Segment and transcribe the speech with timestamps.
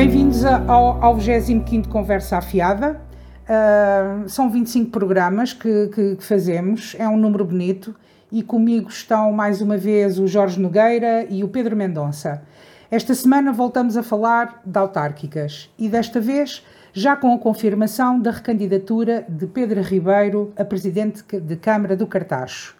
[0.00, 2.98] Bem-vindos ao, ao 25 Conversa Afiada.
[3.44, 7.94] Uh, são 25 programas que, que, que, fazemos, é um número bonito
[8.32, 12.42] e comigo estão mais uma vez o Jorge Nogueira e o Pedro Mendonça.
[12.90, 16.64] Esta semana voltamos a falar de autárquicas e desta vez
[16.94, 22.74] já com a confirmação da recandidatura de Pedro Ribeiro a presidente de Câmara do Cartacho.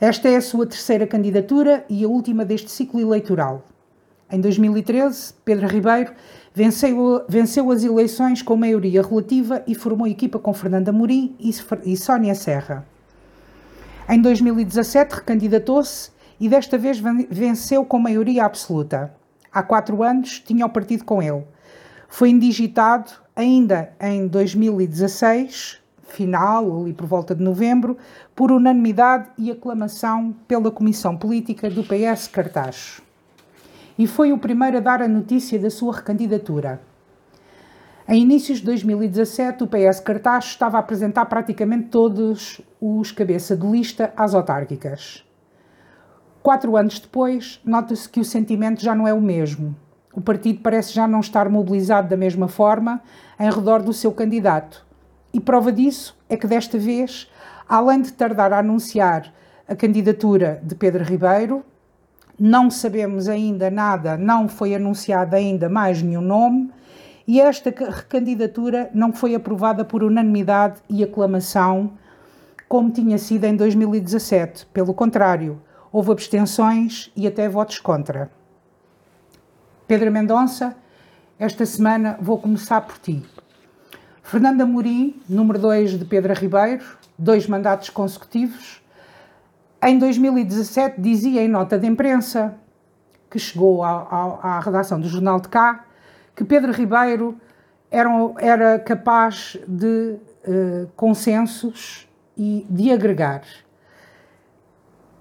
[0.00, 3.64] Esta é a sua terceira candidatura e a última deste ciclo eleitoral.
[4.32, 6.14] Em 2013, Pedro Ribeiro
[6.54, 11.50] venceu, venceu as eleições com maioria relativa e formou equipa com Fernanda Morim e,
[11.84, 12.86] e Sónia Serra.
[14.08, 16.98] Em 2017, recandidatou-se e desta vez
[17.30, 19.14] venceu com maioria absoluta.
[19.52, 21.44] Há quatro anos tinha o partido com ele.
[22.08, 25.78] Foi indigitado ainda em 2016,
[26.08, 27.98] final, ali por volta de novembro,
[28.34, 33.01] por unanimidade e aclamação pela Comissão Política do PS Cartaz
[33.98, 36.80] e foi o primeiro a dar a notícia da sua recandidatura.
[38.08, 43.66] Em inícios de 2017, o PS Cartaz estava a apresentar praticamente todos os cabeça de
[43.66, 45.24] lista às autárquicas.
[46.42, 49.76] Quatro anos depois, nota-se que o sentimento já não é o mesmo.
[50.12, 53.00] O partido parece já não estar mobilizado da mesma forma
[53.38, 54.84] em redor do seu candidato.
[55.32, 57.30] E prova disso é que desta vez,
[57.68, 59.32] além de tardar a anunciar
[59.68, 61.64] a candidatura de Pedro Ribeiro,
[62.44, 66.72] não sabemos ainda nada, não foi anunciado ainda mais nenhum nome
[67.24, 71.92] e esta recandidatura não foi aprovada por unanimidade e aclamação,
[72.68, 74.66] como tinha sido em 2017.
[74.72, 78.28] Pelo contrário, houve abstenções e até votos contra.
[79.86, 80.74] Pedro Mendonça,
[81.38, 83.22] esta semana vou começar por ti.
[84.20, 86.82] Fernanda Amorim, número 2 de Pedro Ribeiro,
[87.16, 88.81] dois mandatos consecutivos,
[89.82, 92.54] em 2017 dizia em nota de imprensa
[93.30, 95.84] que chegou à, redação do Jornal de Cá
[96.36, 97.36] que Pedro Ribeiro
[97.90, 100.16] era, era capaz de
[100.46, 103.42] uh, consensos e de agregar.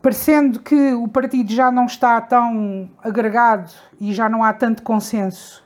[0.01, 5.63] Parecendo que o partido já não está tão agregado e já não há tanto consenso,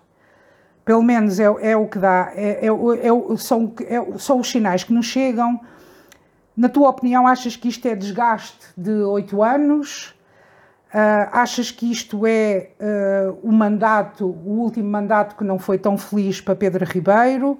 [0.84, 4.84] pelo menos é, é o que dá, é, é, é, são, é, são os sinais
[4.84, 5.60] que nos chegam
[6.56, 10.16] na tua opinião, achas que isto é desgaste de oito anos?
[10.94, 15.98] Uh, achas que isto é uh, o mandato, o último mandato que não foi tão
[15.98, 17.60] feliz para Pedro Ribeiro?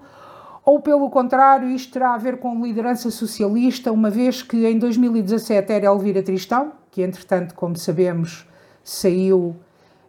[0.64, 5.72] Ou, pelo contrário, isto terá a ver com liderança socialista, uma vez que em 2017
[5.72, 8.48] era Elvira Tristão, que entretanto, como sabemos,
[8.84, 9.56] saiu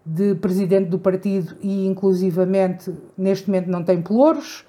[0.04, 4.64] de presidente do partido e, inclusivamente, neste momento não tem pelouros.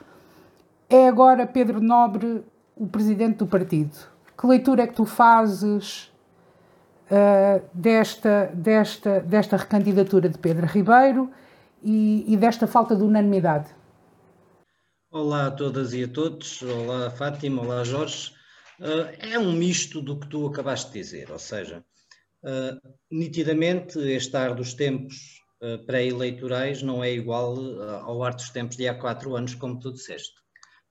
[0.89, 2.43] É agora Pedro Nobre
[2.79, 3.95] o presidente do partido.
[4.39, 6.11] Que leitura é que tu fazes
[7.09, 11.31] uh, desta, desta, desta recandidatura de Pedro Ribeiro
[11.81, 13.75] e, e desta falta de unanimidade?
[15.09, 18.31] Olá a todas e a todos, olá Fátima, olá Jorge.
[18.79, 21.83] Uh, é um misto do que tu acabaste de dizer, ou seja,
[22.43, 25.37] uh, nitidamente este ar dos tempos
[25.87, 27.57] pré-eleitorais não é igual
[28.03, 30.35] ao ar dos tempos de há quatro anos, como tu disseste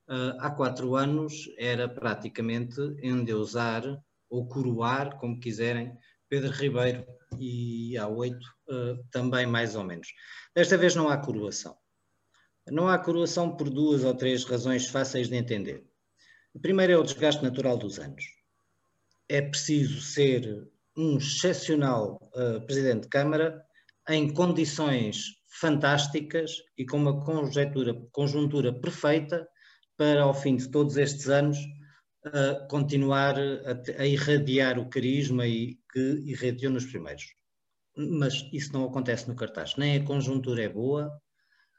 [0.09, 3.83] uh, há quatro anos era praticamente endeusar
[4.29, 5.97] ou coroar, como quiserem,
[6.29, 7.07] Pedro Ribeiro
[7.39, 10.09] e há oito uh, também mais ou menos.
[10.55, 11.77] Desta vez não há coroação.
[12.69, 15.85] Não há coroação por duas ou três razões fáceis de entender.
[16.55, 18.25] A primeira é o desgaste natural dos anos.
[19.29, 23.63] É preciso ser um excepcional uh, Presidente de Câmara
[24.09, 29.47] em condições fantásticas e com uma conjuntura, conjuntura perfeita
[29.97, 31.59] para, ao fim de todos estes anos,
[32.27, 37.25] uh, continuar a, a, irradiar o carisma e, que irradiou nos primeiros.
[37.97, 39.77] Mas isso não acontece no cartaz.
[39.77, 41.11] Nem a conjuntura é boa,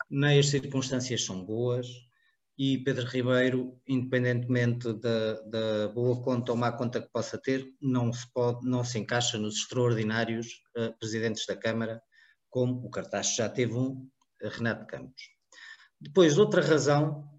[0.09, 1.88] nem as circunstâncias são boas,
[2.57, 8.11] e Pedro Ribeiro, independentemente da, da, boa conta ou má conta que possa ter, não
[8.11, 12.02] se, pode, não se encaixa nos extraordinários uh, presidentes da Câmara,
[12.49, 14.09] como o cartaz já teve um,
[14.41, 15.22] Renato Campos.
[16.02, 17.36] Depois, outra razão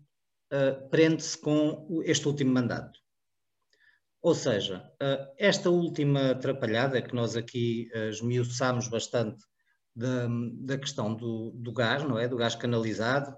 [0.53, 2.99] uh, prende-se com este último mandato.
[4.21, 9.45] Ou seja, uh, esta última atrapalhada que nós aqui uh, esmiuçámos bastante
[9.95, 10.29] da,
[10.61, 12.29] da questão do, do, gás, não é?
[12.29, 13.35] Do gás canalizado,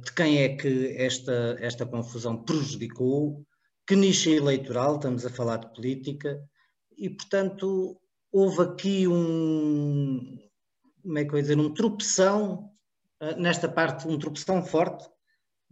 [0.00, 3.44] de quem é que esta, esta confusão prejudicou,
[3.84, 6.40] que nicho eleitoral, estamos a falar de política,
[6.96, 8.00] e portanto
[8.30, 10.38] houve aqui um,
[11.02, 12.70] como é que eu dizer, um tropeção
[13.36, 15.10] nesta parte, um tropeção forte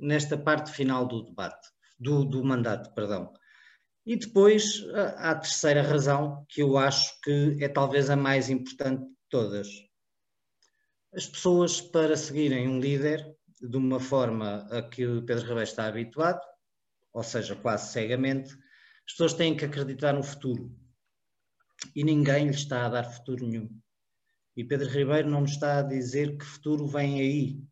[0.05, 1.69] nesta parte final do debate,
[1.99, 3.33] do, do mandato, perdão.
[4.07, 9.03] E depois a, a terceira razão, que eu acho que é talvez a mais importante
[9.03, 9.69] de todas.
[11.15, 13.25] as pessoas para seguirem um líder
[13.61, 16.41] de uma forma a que o Pedro Ribeiro está habituado,
[17.13, 18.53] ou seja, quase cegamente,
[19.07, 20.77] as pessoas têm que acreditar no futuro.
[21.95, 23.71] E ninguém lhe está a dar futuro nenhum.
[24.57, 27.63] E Pedro Ribeiro não nos está a dizer que futuro vem aí,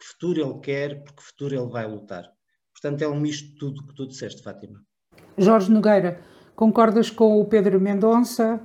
[0.00, 2.24] que futuro ele quer, porque futuro ele vai lutar.
[2.72, 4.80] Portanto, é um misto de tudo que tu disseste, Fátima.
[5.36, 6.18] Jorge Nogueira,
[6.56, 8.58] concordas com o Pedro Mendonça?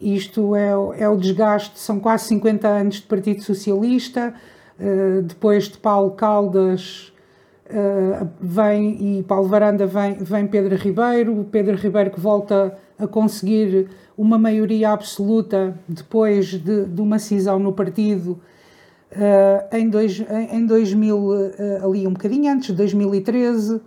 [0.00, 4.34] Isto é, é o desgaste, são quase 50 anos de Partido Socialista,
[4.80, 7.12] uh, depois de Paulo Caldas
[7.66, 13.88] uh, vem e Paulo Varanda vem, vem Pedro Ribeiro, Pedro Ribeiro que volta a conseguir
[14.16, 18.40] uma maioria absoluta depois de, de uma cisão no partido
[19.12, 23.80] uh, em, dois, em, em 2000, uh, ali um bocadinho antes, 2013.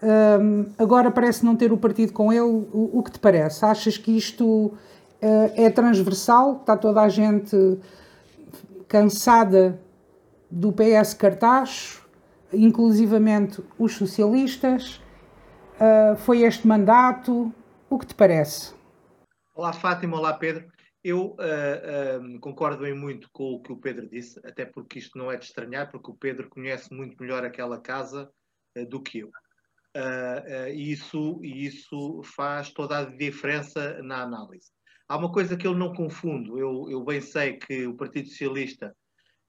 [0.00, 2.42] Um, agora parece não ter o partido com ele.
[2.42, 3.64] O, o que te parece?
[3.64, 4.74] Achas que isto uh,
[5.54, 6.58] é transversal?
[6.60, 7.56] Está toda a gente
[8.86, 9.80] cansada
[10.50, 12.00] do PS cartaz,
[12.52, 15.00] inclusivamente os socialistas?
[16.18, 17.52] foi este mandato?
[17.88, 18.72] O que te parece?
[19.54, 20.16] Olá, Fátima.
[20.16, 20.64] Olá, Pedro.
[21.08, 25.16] Eu uh, uh, concordo bem muito com o que o Pedro disse, até porque isto
[25.16, 28.30] não é de estranhar, porque o Pedro conhece muito melhor aquela casa
[28.76, 29.30] uh, do que eu.
[30.74, 34.70] e isso, isso faz toda a diferença na análise.
[35.08, 36.58] Há uma coisa que eu não confundo.
[36.58, 38.94] Eu, eu bem sei que o Partido Socialista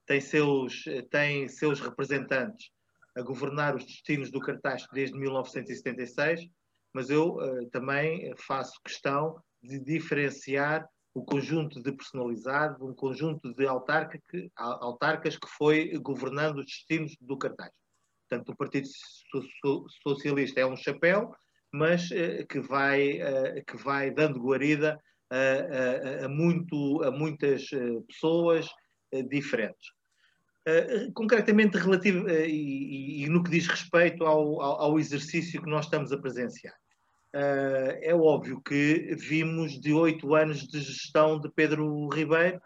[0.06, 2.72] tem seus, tem seus representantes
[3.18, 6.50] a governar os destinos do cartaz desde 1976
[6.94, 10.88] mas eu uh, também faço questão de diferenciar
[11.20, 17.16] o conjunto de personalizado, um conjunto de autarca que, autarcas que foi governando os destinos
[17.20, 17.72] do cartaz.
[18.28, 18.88] Portanto, o Partido
[20.02, 21.34] Socialista é um chapéu,
[21.74, 24.98] mas uh, que, vai, uh, que vai dando guarida
[25.30, 27.70] a, a, a, muito, a muitas
[28.08, 28.68] pessoas
[29.30, 29.92] diferentes.
[31.14, 36.18] Concretamente relativo e, e, no que diz respeito ao, ao, exercício que nós estamos a
[36.18, 36.76] presenciar.
[37.36, 42.60] Uh, é óbvio que vimos de oito anos de gestão de Pedro Ribeiro,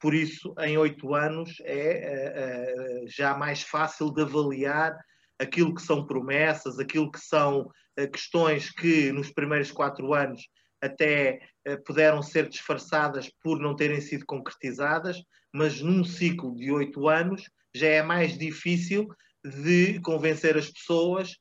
[0.00, 4.96] por isso, em oito anos é já mais fácil de avaliar
[5.38, 7.68] aquilo que são promessas, aquilo que são
[8.12, 10.42] questões que nos primeiros quatro anos
[10.82, 11.40] até
[11.86, 15.16] puderam ser disfarçadas por não terem sido concretizadas,
[15.52, 17.42] mas num ciclo de oito anos
[17.74, 19.08] já é mais difícil
[19.44, 21.36] de convencer as pessoas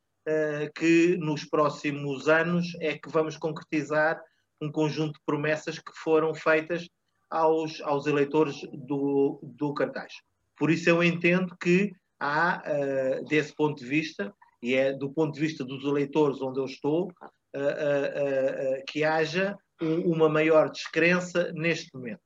[0.76, 4.20] que nos próximos anos é que vamos concretizar
[4.62, 6.88] um conjunto de promessas que foram feitas
[7.30, 10.14] aos, aos eleitores do, do cartaz.
[10.58, 15.34] Por isso eu entendo que há, uh, desse ponto de vista, e é do ponto
[15.34, 21.94] de vista dos eleitores onde eu estou, uh, que haja um, uma maior descrença neste
[21.94, 22.22] momento.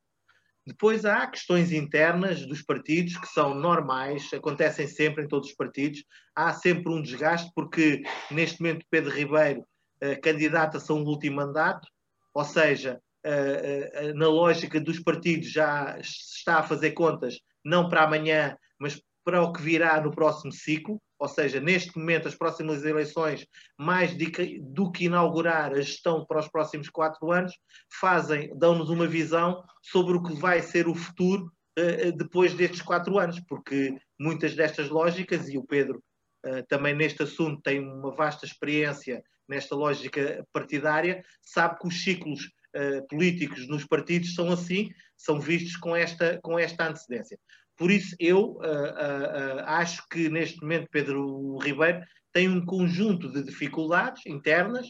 [0.66, 6.04] Depois há questões internas dos partidos que são normais, acontecem sempre em todos os partidos.
[6.36, 11.88] Há sempre um desgaste, porque neste momento Pedro Ribeiro uh, candidata-se a um último mandato,
[12.34, 17.90] ou seja, uh, uh, na lógica dos partidos já se está a fazer contas, não
[17.90, 22.36] para amanhã, mas para o que virá no próximo ciclo ou seja, neste momento, as
[22.36, 23.46] próximas eleições,
[23.78, 24.16] mais
[24.62, 27.54] do que inaugurar a gestão para os próximos quatro anos,
[28.00, 33.20] fazem, dão-nos uma visão sobre o que vai ser o futuro uh, depois destes quatro
[33.20, 36.02] anos, porque muitas destas lógicas, e o Pedro
[36.46, 42.50] uh, também neste assunto tem uma vasta experiência nesta lógica partidária, sabe que os ciclos
[42.76, 47.38] uh, políticos nos partidos são assim, são vistos com esta, com esta antecedência.
[47.78, 52.02] Por isso, eu uh, uh, acho que neste momento Pedro Ribeiro
[52.34, 54.88] tem um conjunto de dificuldades internas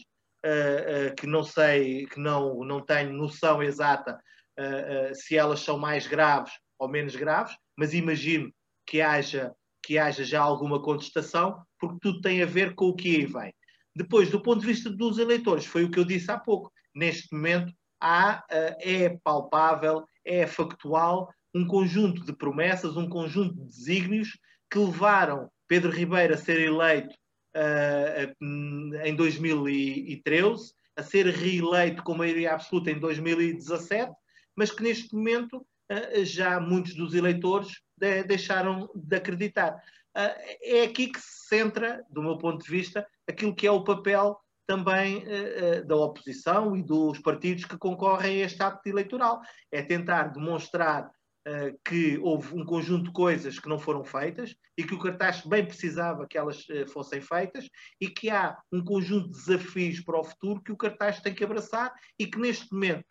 [1.18, 4.18] que não sei, que não, não tenho noção exata
[5.12, 8.50] se elas são mais graves ou menos graves, mas imagino
[8.86, 13.16] que haja, que haja já alguma contestação, porque tudo tem a ver com o que
[13.16, 13.54] aí vem.
[13.94, 16.72] Depois, do ponto de vista dos eleitores, foi o que eu disse há pouco.
[16.94, 18.44] Neste momento, há,
[18.80, 24.38] é palpável, é factual um conjunto de promessas, um conjunto de desígnios
[24.70, 27.14] que levaram Pedro Ribeiro a ser eleito
[27.56, 34.12] uh, em 2013, a ser reeleito com maioria absoluta em 2017,
[34.56, 35.66] mas que neste momento
[36.22, 39.76] já muitos dos eleitores de, deixaram de acreditar.
[40.62, 44.38] É aqui que se centra, do meu ponto de vista, aquilo que é o papel
[44.70, 45.24] também
[45.84, 49.40] da oposição e dos partidos que concorrem a este acto eleitoral.
[49.72, 51.10] É tentar demonstrar
[51.46, 55.44] uh, que houve um conjunto de coisas que não foram feitas e que o cartaz
[55.44, 57.68] bem precisava que elas uh, fossem feitas
[58.00, 61.44] e que há um conjunto de desafios para o futuro que o cartaz tem que
[61.44, 63.04] abraçar e que neste momento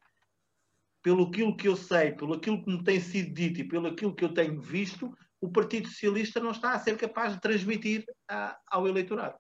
[1.02, 4.14] pelo aquilo que eu sei, pelo aquilo que me tem sido dito e pelo aquilo
[4.14, 8.60] que eu tenho visto, o Partido Socialista não está a ser capaz de transmitir a,
[8.68, 9.38] ao eleitorado.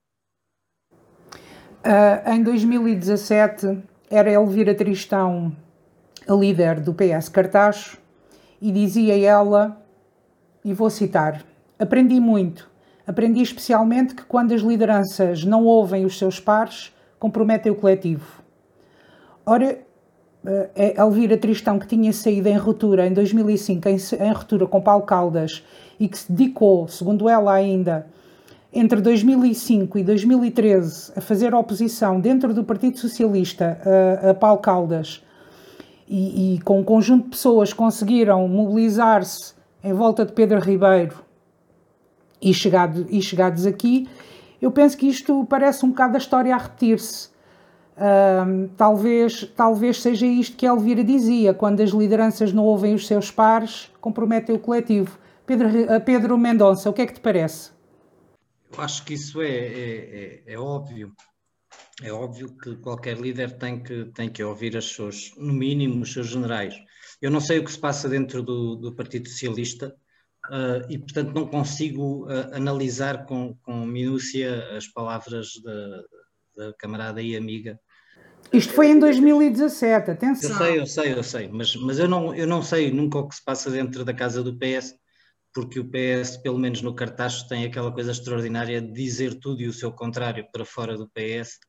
[1.79, 3.81] Uh, em 2017
[4.11, 5.55] era Elvira Tristão
[6.27, 7.97] a líder do PS Cartaz
[8.61, 9.81] e dizia ela,
[10.63, 11.41] e vou citar:
[11.77, 12.69] Aprendi muito.
[13.07, 18.43] Aprendi especialmente que quando as lideranças não ouvem os seus pares, comprometem o coletivo.
[19.45, 19.79] Ora,
[20.45, 24.81] eh, é Elvira Tristão, que tinha saído em ruptura em 2005, em, em ruptura com
[24.81, 25.65] Paulo Caldas,
[25.99, 28.05] e que se dedicou, segundo ela ainda,
[28.71, 33.79] entre 2005 e 2013 a fazer oposição dentro do Partido Socialista
[34.23, 35.23] a, a Paulo Caldas
[36.07, 41.15] e, e, com um conjunto de pessoas conseguiram mobilizar-se em volta de Pedro Ribeiro
[42.41, 44.07] e, chegado, e chegados aqui,
[44.61, 47.29] eu penso que isto parece um bocado a história a repetir-se.
[48.77, 53.91] Talvez, talvez seja isto que Elvira dizia: quando as lideranças não ouvem os seus pares,
[53.99, 55.17] comprometem o coletivo.
[55.45, 55.69] Pedro,
[56.05, 57.71] Pedro Mendonça, o que é que te parece?
[58.71, 61.13] Eu acho que isso é, é, é, é, óbvio.
[62.01, 66.13] É óbvio que qualquer líder tem que, tem que ouvir as suas, no mínimo, os
[66.13, 66.75] seus generais.
[67.21, 69.95] Eu não sei o que se passa dentro do, do Partido Socialista
[70.47, 76.03] uh, e, portanto, não consigo uh, analisar com, com minúcia as palavras da,
[76.55, 77.79] da camarada e amiga
[78.51, 80.49] isto foi em 2017, atenção.
[80.49, 83.27] Eu sei, eu sei, eu sei, mas, mas eu, não, eu não sei nunca o
[83.27, 84.95] que se passa dentro da casa do PS,
[85.53, 89.67] porque o PS, pelo menos no cartaz, tem aquela coisa extraordinária de dizer tudo e
[89.67, 91.59] o seu contrário para fora do PS,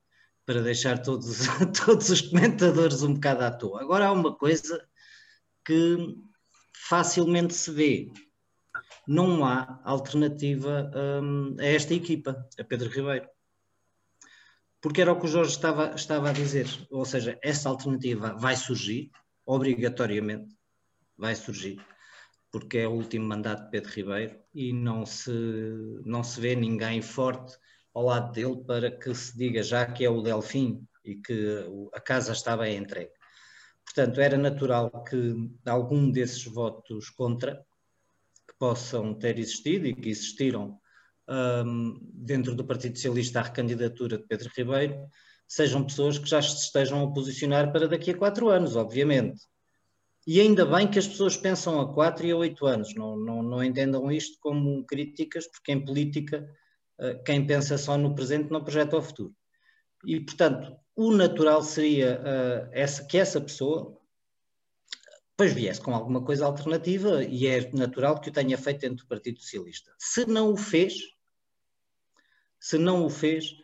[0.44, 1.46] para deixar todos,
[1.84, 3.80] todos os comentadores um bocado à toa.
[3.80, 4.87] Agora há uma coisa
[5.64, 6.16] que
[6.88, 8.12] facilmente se vê.
[9.06, 10.90] Não há alternativa
[11.22, 13.28] hum, a esta equipa, a Pedro Ribeiro
[14.80, 16.66] porque era o que o Jorge estava, estava a dizer.
[16.90, 19.10] Ou seja, essa alternativa vai surgir,
[19.44, 20.54] obrigatoriamente,
[21.16, 21.78] vai surgir,
[22.50, 25.33] porque é o último mandato de Pedro Ribeiro e não se,
[26.04, 27.57] não se vê ninguém forte
[27.95, 32.00] ao lado dele para que se diga já que é o Delfim e que a
[32.00, 33.12] casa bem entregue.
[33.85, 35.35] Portanto, era natural que
[35.66, 37.57] algum desses votos contra
[38.47, 40.78] que possam ter existido e que existiram
[41.28, 45.09] um, dentro do Partido Socialista à recandidatura de Pedro Ribeiro
[45.50, 49.40] sejam pessoas que já se estejam a posicionar para daqui a quatro anos, obviamente.
[50.32, 53.42] E ainda bem que as pessoas pensam a quatro e a oito anos, não, não,
[53.42, 56.49] não entendam isto como críticas, porque em política
[57.00, 59.34] uh, quem pensa só no presente não projeta o futuro.
[60.04, 64.00] E, portanto, o natural seria uh, essa, que essa pessoa
[65.30, 69.08] depois viesse com alguma coisa alternativa e é natural que o tenha feito dentro do
[69.08, 69.92] Partido Socialista.
[69.99, 70.94] Se não o fez,
[72.60, 73.56] se não o fez,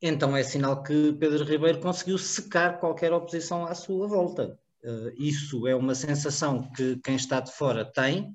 [0.00, 4.58] então é sinal que Pedro Ribeiro conseguiu secar qualquer oposição à sua volta.
[4.82, 8.34] Uh, isso é uma sensação que quem está de fora tem.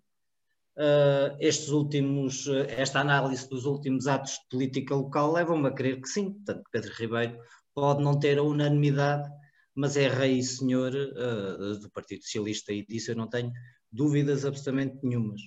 [0.77, 5.99] Uh, estes últimos, uh, esta análise dos últimos atos de política local leva-me a crer
[5.99, 6.33] que sim.
[6.33, 7.39] Portanto, Pedro Ribeiro
[7.73, 9.27] pode não ter a unanimidade,
[9.73, 13.51] mas é rei e senhor do Partido Socialista e disso eu não tenho
[13.91, 15.41] dúvidas absolutamente nenhumas.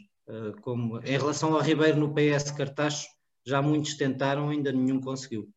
[0.60, 3.06] como, em relação a Ribeiro no PS Cartacho,
[3.46, 5.48] já muitos tentaram, ainda nenhum conseguiu.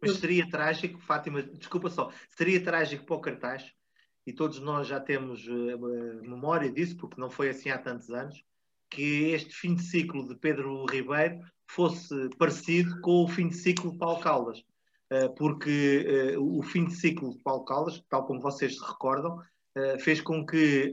[0.00, 3.72] Mas seria trágico, Fátima, desculpa só, seria trágico para o cartaz,
[4.26, 8.42] e todos nós já temos uh, memória disso, porque não foi assim há tantos anos,
[8.88, 13.92] que este fim de ciclo de Pedro Ribeiro fosse parecido com o fim de ciclo
[13.92, 14.60] de Paulo Caldas.
[15.10, 19.40] Uh, porque uh, o fim de ciclo de Paulo Caldas, tal como vocês se recordam,
[20.00, 20.92] fez com que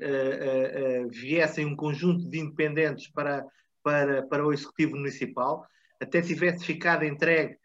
[1.11, 3.45] viessem um conjunto de independentes para,
[3.83, 5.67] para, para o Executivo Municipal,
[5.99, 7.57] até tivesse ficado entregue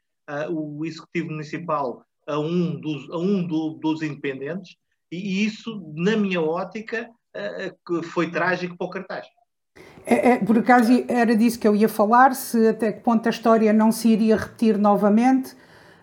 [0.51, 4.77] o Executivo Municipal a um dos, a um do, dos independentes,
[5.15, 9.27] e isso, na minha ótica, uh, foi trágico para o cartaz.
[10.07, 13.31] É, é, por acaso era disso que eu ia falar, se até que ponto a
[13.31, 15.55] história não se iria repetir novamente,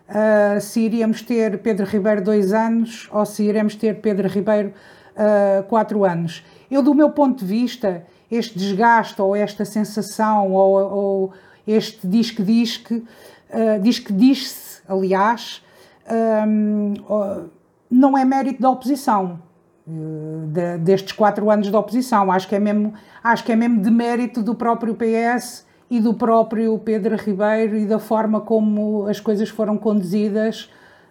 [0.08, 4.74] uh, se iríamos ter Pedro Ribeiro dois anos ou se iremos ter Pedro Ribeiro
[5.12, 6.44] uh, quatro anos.
[6.70, 11.32] Eu, do meu ponto de vista, este desgaste ou esta sensação ou, ou
[11.66, 15.62] este diz que diz que, uh, diz que diz-se, aliás,
[16.10, 17.50] um, uh,
[17.92, 19.38] não é mérito da oposição,
[19.86, 22.32] uh, de, destes quatro anos de oposição.
[22.32, 26.14] Acho que, é mesmo, acho que é mesmo de mérito do próprio PS e do
[26.14, 30.70] próprio Pedro Ribeiro e da forma como as coisas foram conduzidas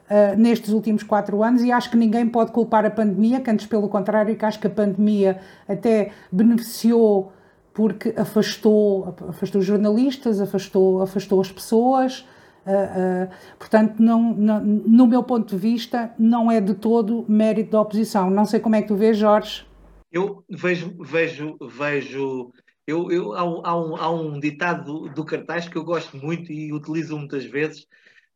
[0.09, 3.67] uh, nestes últimos quatro anos e acho que ninguém pode culpar a pandemia, que antes
[3.67, 7.31] pelo contrário, que acho que a pandemia até beneficiou
[7.73, 12.27] porque afastou, afastou jornalistas, afastou, afastou as pessoas,
[12.65, 17.71] Uh, uh, portanto, não, não, no meu ponto de vista, não é de todo mérito
[17.71, 18.29] da oposição.
[18.29, 19.65] Não sei como é que tu vês, Jorge.
[20.11, 22.51] Eu vejo, vejo, vejo.
[22.85, 26.17] Eu, eu, há, um, há, um, há um ditado do, do, cartaz que eu gosto
[26.17, 27.83] muito e utilizo muitas vezes,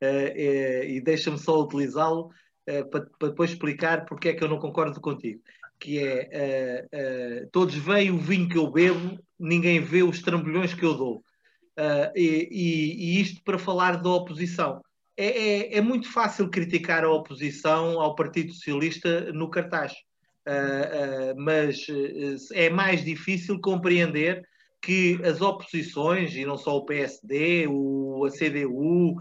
[0.01, 2.31] uh, e deixa-me só utilizá-lo
[2.89, 5.41] para, para, depois explicar porque é que eu não concordo contigo.
[5.77, 6.87] Que é
[7.51, 11.24] todos veem o vinho que eu bebo, ninguém vê os trambolhões que eu dou.
[11.77, 14.81] Uh, e, e, isto para falar da oposição.
[15.17, 21.41] É, é, é, muito fácil criticar a oposição ao Partido Socialista no cartaz, uh, uh,
[21.41, 21.85] mas
[22.53, 24.41] é mais difícil compreender
[24.81, 29.15] que as oposições, e não só o PSD, o, a CDU,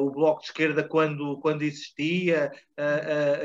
[0.00, 2.50] o Bloco de Esquerda quando, quando existia,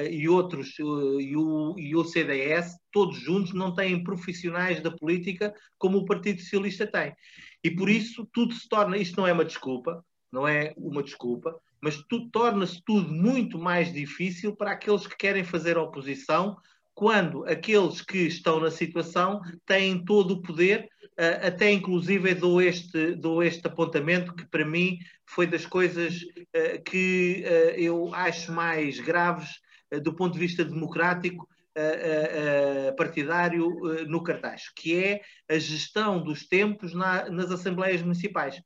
[0.10, 5.98] e outros, e o, e o CDS, todos juntos não têm profissionais da política como
[5.98, 7.13] o Partido Socialista tem.
[7.65, 11.60] E por isso tudo se torna, isto não é uma desculpa, não é uma desculpa,
[11.81, 12.00] mas
[12.31, 16.57] torna-se tudo muito mais difícil para aqueles que querem fazer oposição,
[16.93, 23.15] quando aqueles que estão na situação têm todo o poder, eh, até inclusive dou este,
[23.15, 26.19] dou este apontamento que para mim foi das coisas
[26.53, 29.60] eh, que eh, eu acho mais graves
[30.03, 31.50] do ponto de vista democrático
[32.98, 33.70] partidário
[34.08, 38.62] no cartaz, que é a gestão dos tempos na, nas assembleias municipais,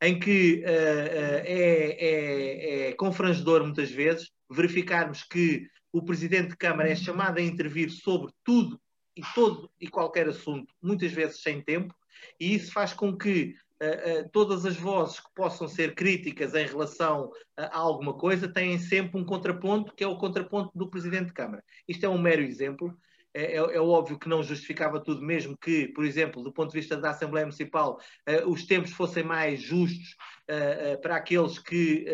[0.00, 6.96] em que é, é, é confrangedor muitas vezes verificarmos que o Presidente de Câmara é
[6.96, 8.80] chamado a intervir sobre tudo
[9.16, 11.94] e todo e qualquer assunto, muitas vezes sem tempo,
[12.40, 13.54] e isso faz com que
[14.32, 19.24] todas as vozes que possam ser críticas em relação a, alguma coisa têm sempre um
[19.24, 21.64] contraponto, que é o contraponto do Presidente de Câmara.
[21.88, 22.96] Isto é um mero exemplo.
[23.34, 26.78] É, é, é, óbvio que não justificava tudo, mesmo que, por exemplo, do ponto de
[26.78, 27.98] vista da Assembleia Municipal,
[28.28, 30.16] uh, os tempos fossem mais justos
[31.00, 32.04] para aqueles que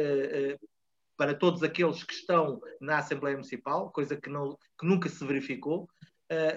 [1.16, 5.88] para todos aqueles que estão na Assembleia Municipal, coisa que, não, que nunca se verificou.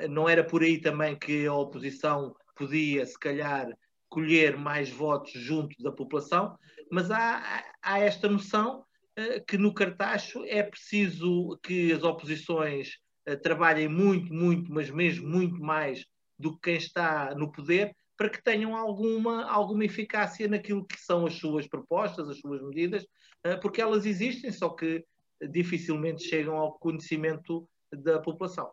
[0.07, 3.67] Não era por aí também que a oposição podia, se calhar,
[4.11, 6.57] colher mais votos junto da população,
[6.91, 8.81] mas há, há esta noção
[9.17, 12.97] uh, que no Cartacho é preciso que as oposições
[13.27, 16.05] uh, trabalhem muito, muito, mas mesmo muito mais
[16.37, 21.25] do que quem está no poder, para que tenham alguma, alguma eficácia naquilo que são
[21.25, 23.03] as suas propostas, as suas medidas,
[23.47, 25.05] uh, porque elas existem, só que
[25.49, 28.69] dificilmente chegam ao conhecimento da população.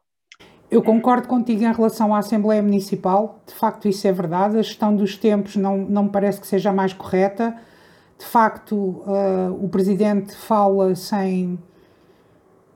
[0.71, 4.95] Eu concordo contigo em relação à Assembleia Municipal, de facto isso é verdade, a gestão
[4.95, 7.57] dos tempos não, não me parece que seja a mais correta.
[8.19, 11.59] De facto, uh, o Presidente fala sem,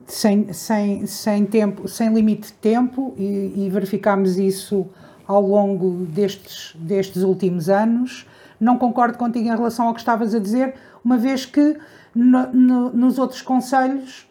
[0.07, 4.87] sem, sem, sem, tempo, sem limite de tempo e, e verificamos isso
[5.27, 8.25] ao longo destes, destes últimos anos.
[8.59, 10.73] Não concordo contigo em relação ao que estavas a dizer,
[11.05, 11.77] uma vez que
[12.15, 14.27] no, no, nos outros conselhos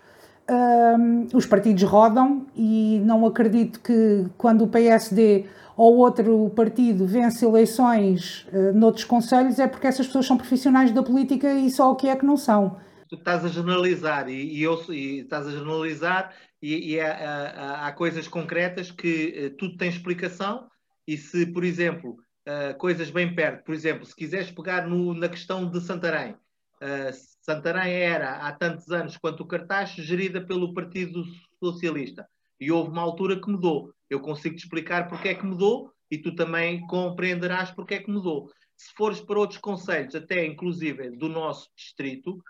[0.51, 7.45] um, os partidos rodam e não acredito que quando o PSD ou outro partido vence
[7.45, 11.97] eleições uh, noutros conselhos é porque essas pessoas são profissionais da política e só o
[11.97, 12.79] que é que não são.
[13.09, 17.87] Tu estás a generalizar e, e eu e estás a generalizar e, e há, há,
[17.89, 20.69] há, coisas concretas que uh, tudo tem explicação
[21.07, 25.29] e se, por exemplo, uh, coisas bem perto, por exemplo, se quiseres pegar no, na
[25.29, 31.25] questão de Santarém, uh, Santarém era, há tantos anos quanto o cartaz, gerida pelo Partido
[31.59, 32.27] Socialista.
[32.61, 33.93] E houve uma altura que mudou.
[34.09, 38.11] Eu consigo te explicar porque é que mudou e tu também compreenderás porque é que
[38.11, 38.49] mudou.
[38.77, 42.41] Se fores para outros conselhos, até inclusive do nosso distrito,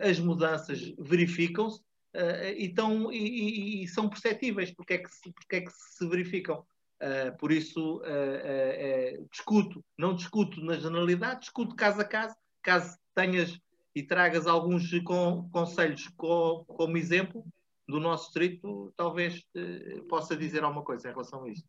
[0.00, 1.80] as mudanças verificam-se
[2.14, 2.72] uh, e,
[3.12, 6.64] e, e, são perceptíveis porque é que se, porque é que se verificam.
[7.02, 13.58] Uh, por isso, uh, discuto, não discuto na generalidade, discuto caso a caso, caso tenhas
[13.94, 17.44] e tragas alguns com, conselhos com, como exemplo
[17.88, 21.66] do nosso distrito, talvez eh, possa dizer alguma coisa em relação a isto.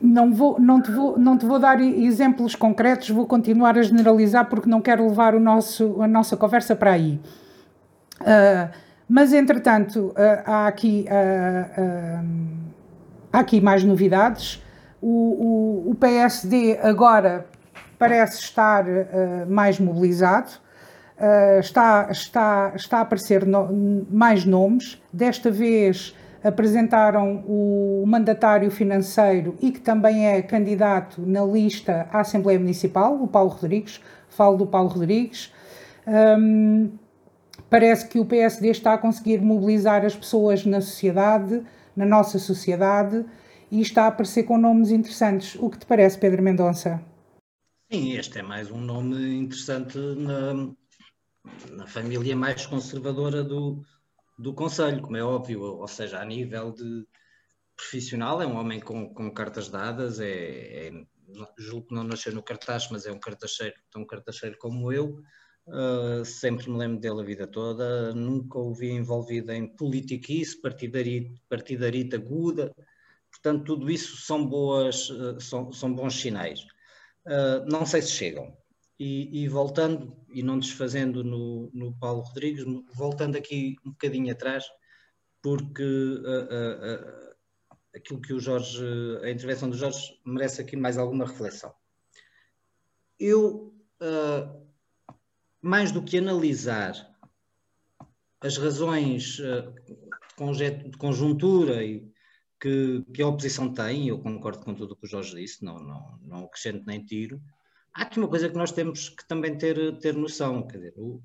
[0.00, 4.48] Não, vou, não, te vou, não te vou dar exemplos concretos, vou continuar a generalizar
[4.48, 7.20] porque não quero levar o nosso, a nossa conversa para aí.
[8.20, 8.72] Uh,
[9.08, 10.14] mas, entretanto, uh,
[10.46, 12.24] há, aqui, uh,
[13.32, 14.62] há aqui mais novidades.
[15.02, 17.46] O, o, o PSD agora
[17.98, 18.84] parece estar
[19.48, 20.60] mais mobilizado
[21.18, 25.02] Uh, está, está, está a aparecer no, mais nomes.
[25.12, 32.58] Desta vez apresentaram o mandatário financeiro e que também é candidato na lista à Assembleia
[32.58, 34.00] Municipal, o Paulo Rodrigues.
[34.28, 35.52] Falo do Paulo Rodrigues.
[36.06, 36.90] Um,
[37.68, 41.62] parece que o PSD está a conseguir mobilizar as pessoas na sociedade,
[41.96, 43.24] na nossa sociedade,
[43.70, 45.56] e está a aparecer com nomes interessantes.
[45.60, 47.02] O que te parece, Pedro Mendonça?
[47.90, 50.68] Sim, este é mais um nome interessante na,
[51.70, 53.82] na família mais conservadora do,
[54.38, 57.06] do Conselho, como é óbvio, ou seja, a nível de
[57.76, 60.92] profissional, é um homem com, com cartas dadas, é, é,
[61.58, 65.20] julgo que não nasceu no cartaz, mas é um cartacheiro, tão cartacheiro como eu,
[65.68, 71.40] uh, sempre me lembro dele a vida toda, nunca o vi envolvido em politiquice, partidarita,
[71.48, 72.74] partidarita aguda,
[73.30, 76.62] portanto tudo isso são, boas, uh, são, são bons sinais.
[77.26, 78.56] Uh, não sei se chegam,
[78.98, 84.64] e, e, voltando, e não desfazendo no, no Paulo Rodrigues, voltando aqui um bocadinho atrás,
[85.40, 87.36] porque uh, uh, uh,
[87.94, 88.84] aquilo que o Jorge,
[89.22, 91.72] a intervenção do Jorge merece aqui mais alguma reflexão.
[93.18, 93.74] Eu,
[95.60, 96.94] mais do que analisar
[98.40, 102.08] as razões de conjuntura e
[102.60, 105.80] que, que, a oposição tem, eu concordo com tudo o que o Jorge disse, não,
[105.80, 107.42] não, não acrescento nem tiro,
[107.98, 111.20] há aqui uma coisa que nós temos que também ter, ter noção, quer dizer, o,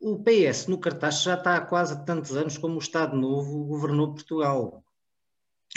[0.00, 4.12] o PS no cartaz já está há quase tantos anos como o Estado Novo governou
[4.12, 4.84] Portugal.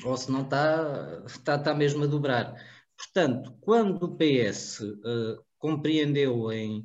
[0.04, 2.56] Ou se não está, está, está mesmo a dobrar.
[2.98, 6.84] Portanto, quando o PS uh, eh, compreendeu em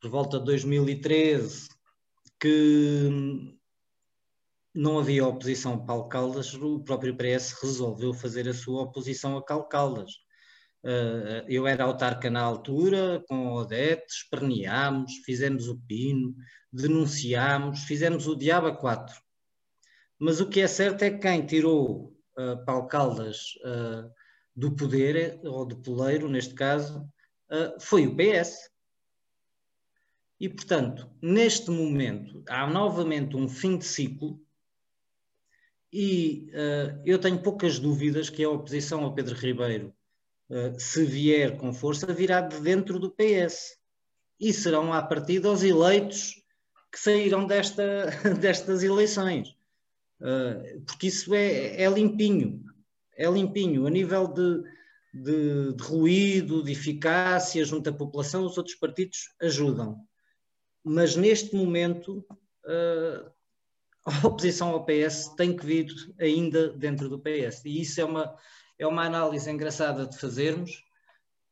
[0.00, 1.68] por volta de 2013
[2.40, 3.10] que
[4.74, 9.42] não havia oposição a Paulo Caldas, o próprio PS resolveu fazer a sua oposição a
[9.42, 10.25] Paulo Caldas.
[10.86, 16.32] Uh, eu era autarca na altura, com Odete, esperneámos, fizemos o pino,
[16.72, 19.20] denunciámos, fizemos o diabo a quatro.
[20.16, 24.10] Mas o que é certo é que quem tirou uh, Paulo Caldas uh,
[24.54, 27.00] do poder, ou do poleiro, neste caso,
[27.50, 28.70] uh, foi o PS.
[30.38, 34.40] E, portanto, neste momento, há novamente um fim de ciclo
[35.90, 36.50] e
[37.06, 39.94] eu tenho poucas dúvidas que a oposição ao Pedro Ribeiro
[40.78, 43.76] se vier com força, virá de dentro do PS.
[44.38, 46.34] E serão, à partida, os eleitos
[46.92, 48.06] que saíram desta,
[48.40, 49.56] destas eleições.
[50.20, 52.64] Uh, porque isso é, é, limpinho.
[53.16, 53.86] É limpinho.
[53.86, 54.62] A nível de,
[55.12, 59.98] de, de, ruído, de eficácia junto à população, os outros partidos ajudam.
[60.82, 62.24] Mas neste momento,
[62.64, 63.30] uh,
[64.06, 65.86] a oposição ao PS tem que vir
[66.18, 67.64] ainda dentro do PS.
[67.64, 68.34] E isso é uma,
[68.78, 70.84] é uma análise engraçada de fazermos,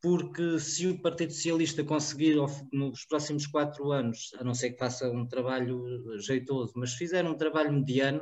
[0.00, 2.36] porque se o Partido Socialista conseguir
[2.70, 7.34] nos próximos quatro anos, a não ser que faça um trabalho jeitoso, mas fizer um
[7.34, 8.20] trabalho mediano,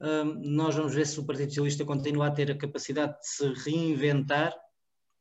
[0.00, 3.46] hum, nós vamos ver se o Partido Socialista continua a ter a capacidade de se
[3.64, 4.54] reinventar,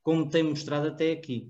[0.03, 1.49] como tem mostrado até aqui.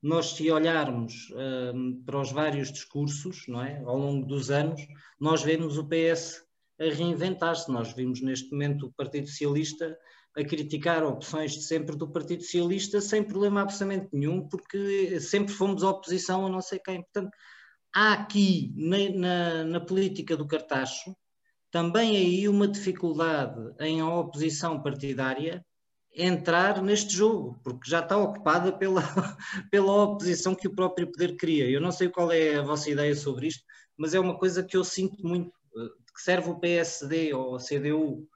[0.00, 1.32] Nós, se olharmos
[1.74, 4.80] hum, para os vários discursos, não é, ao longo dos anos,
[5.18, 6.40] nós vemos o PS
[6.78, 7.70] a reinventar-se.
[7.70, 9.98] Nós vimos neste momento o Partido Socialista
[10.36, 15.82] a criticar opções de sempre do Partido Socialista sem problema absolutamente nenhum, porque sempre fomos
[15.82, 17.02] oposição a não sei quem.
[17.02, 17.30] Portanto,
[17.94, 21.14] há aqui na, na, na política do cartacho
[21.70, 25.64] também aí uma dificuldade em a oposição partidária
[26.14, 29.00] entrar neste jogo, porque já está ocupada pela,
[29.70, 31.68] pela oposição que o próprio poder cria.
[31.70, 33.64] Eu não sei qual é a vossa ideia sobre isto,
[33.96, 37.58] mas é uma coisa que eu sinto muito, eh, que serve o PSD ou a
[37.58, 38.28] CDU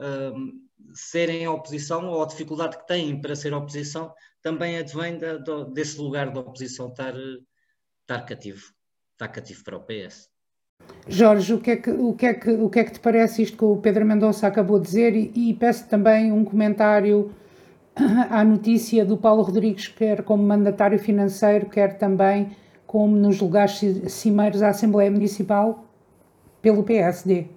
[0.00, 4.12] um, serem oposição ou a dificuldade que têm para ser oposição
[4.42, 7.14] também advém da, desse lugar da oposição estar,
[8.02, 8.72] estar cativo,
[9.12, 10.30] estar cativo para o PS.
[11.08, 13.42] Jorge, o que, é que, o, que é que, o que é que te parece
[13.42, 17.34] isto que o Pedro Mendonça acabou de dizer e, e peço também um comentário
[18.30, 24.62] à notícia do Paulo Rodrigues, quer como mandatário financeiro, quer também como nos lugares cimeiros
[24.62, 25.84] à Assembleia Municipal
[26.62, 27.48] pelo PSD.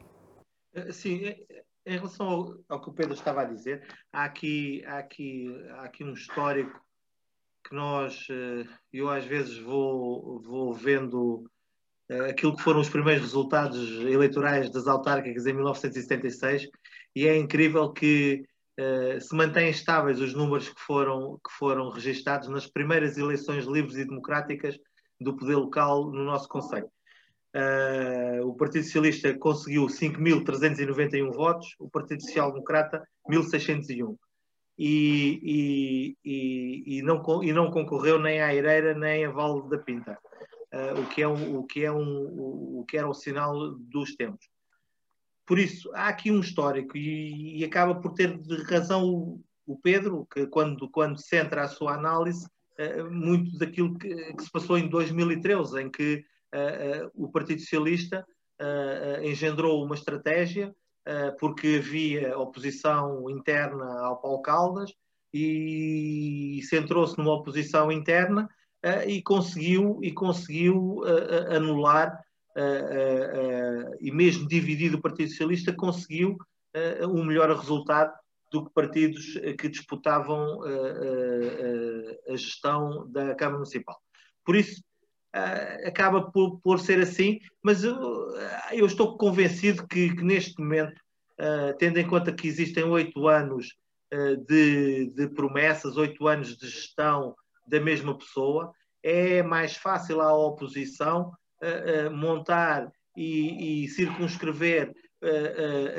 [0.92, 1.38] Sim, é,
[1.92, 5.84] em relação ao, ao, que o Pedro estava a dizer, há aqui, há aqui, há
[5.84, 6.80] aqui um histórico
[7.64, 11.50] que nós, eh, eu às vezes vou, vou vendo
[12.10, 16.68] eh, aquilo que foram os primeiros resultados eleitorais das autárquicas em 1976
[17.16, 18.46] e é incrível que
[18.80, 23.98] uh, se mantêm estáveis os números que foram, que foram registados nas primeiras eleições livres
[23.98, 24.78] e democráticas
[25.20, 26.90] do poder local no nosso Conselho.
[27.54, 34.16] Uh, o Partido Socialista conseguiu 5.391 votos, o Partido Social Democrata 1.601.
[34.78, 40.18] E, e, e, não, e não concorreu nem à Eireira nem a Vale da Pinta,
[40.74, 44.16] uh, o, que é um, o, que é um, o, que era o sinal dos
[44.16, 44.48] tempos.
[45.46, 50.26] Por isso, há aqui um histórico e, e acaba por ter razão o, o, Pedro,
[50.34, 52.48] que quando, quando centra a sua análise,
[52.80, 56.24] uh, muito daquilo que, que se passou em 2013, em que
[57.14, 58.26] o Partido Socialista
[58.62, 60.74] uh, engendrou uma estratégia
[61.40, 64.94] porque havia oposição interna ao Paulo Caldas
[65.34, 68.48] e centrou-se numa oposição interna
[69.08, 71.02] e conseguiu, e conseguiu
[71.50, 72.24] anular
[74.00, 76.38] e mesmo dividido o Partido Socialista conseguiu
[77.10, 78.14] um melhor resultado
[78.52, 80.62] do que partidos que disputavam
[82.30, 84.00] a gestão da Câmara Municipal.
[84.46, 84.84] Por isso,
[85.86, 87.96] acaba por, por ser assim, mas eu,
[88.72, 91.00] eu estou convencido que, que neste momento,
[91.80, 93.76] tendo em conta que existem oito anos
[94.48, 101.32] de, de promessas, oito anos de gestão da mesma pessoa, é mais fácil à oposição
[102.12, 104.94] montar e, e circunscrever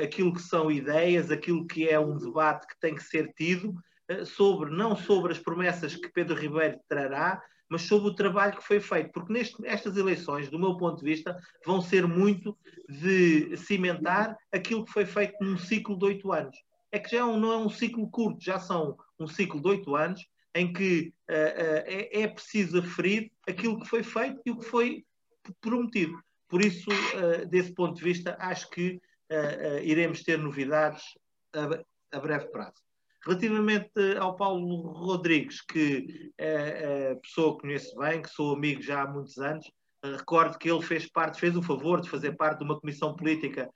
[0.03, 3.73] aquilo que são ideias, aquilo que é um debate que tem que ser tido,
[4.25, 7.41] sobre, não sobre as promessas que Pedro Ribeiro trará,
[7.73, 11.09] mas sobre o trabalho que foi feito, porque neste, estas eleições, do meu ponto de
[11.09, 12.55] vista, vão ser muito
[12.87, 16.55] de cimentar aquilo que foi feito num ciclo de oito anos.
[16.91, 19.69] É que já é um, não é um ciclo curto, já são um ciclo de
[19.69, 24.51] oito anos em que uh, uh, é, é, preciso aferir aquilo que foi feito e
[24.51, 25.03] o que foi
[25.59, 26.13] prometido.
[26.47, 29.01] Por isso, uh, desse ponto de vista, acho que
[29.81, 31.01] iremos ter novidades
[31.55, 32.83] a, a breve prazo.
[33.25, 39.03] Relativamente ao Paulo Rodrigues, que é, é pessoa que conheço bem, que sou amigo já
[39.03, 39.65] há muitos anos,
[40.03, 43.69] recordo que ele fez parte, fez o favor de fazer parte de uma comissão política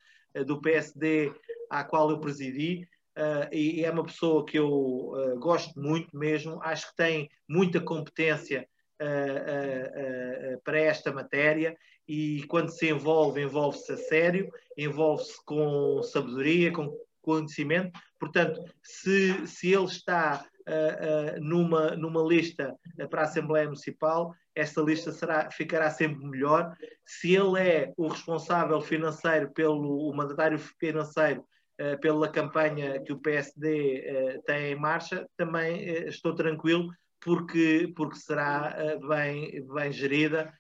[0.46, 1.32] do PSD
[1.70, 6.62] à qual eu presidi, Uh, e, é uma pessoa que eu uh, gosto muito mesmo,
[6.62, 8.70] acho que tem muita competência
[9.02, 11.76] uh, para esta matéria
[12.08, 18.00] e quando se envolve, envolve-se a sério, envolve-se com sabedoria, com conhecimento.
[18.20, 22.76] Portanto, se, se ele está uh, uh, numa, numa lista
[23.10, 26.76] para a Assembleia Municipal, esta lista será, ficará sempre melhor.
[27.06, 31.46] Se ele é o responsável financeiro, pelo o mandatário financeiro,
[31.80, 38.76] uh, pela campanha que o PSD tem em marcha, também estou tranquilo, porque, porque será
[39.08, 40.54] bem, bem gerida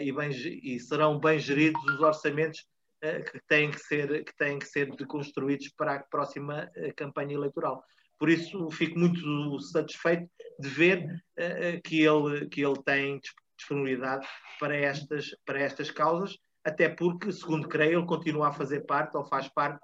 [0.00, 2.64] e, bem, e serão bem geridos os orçamentos
[3.02, 7.82] que têm que ser, que têm que ser construídos para a próxima eh, campanha eleitoral.
[8.18, 10.28] Por isso, fico muito satisfeito
[10.60, 13.20] de ver eh, que, ele, que ele tem
[13.56, 14.26] disponibilidade
[14.60, 19.24] para estas, para estas causas, até porque, segundo creio, ele continua a fazer parte ou
[19.24, 19.80] faz parte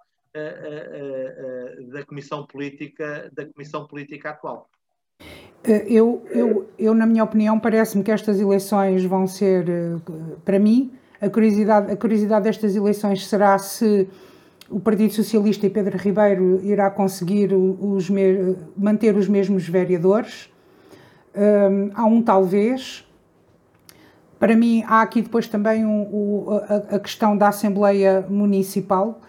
[1.88, 4.70] da comissão política da comissão política atual.
[5.64, 9.66] Eu, eu, eu na minha opinião, parece-me que estas eleições vão ser,
[10.44, 14.08] para mim, a curiosidade, a curiosidade destas eleições será se
[14.70, 18.08] o Partido Socialista e Pedro Ribeiro irá conseguir os
[18.76, 20.50] manter os mesmos vereadores.
[21.34, 23.04] Um, há um talvez.
[24.38, 29.20] Para mim, há aqui depois também um, a, a, questão da Assembleia Municipal.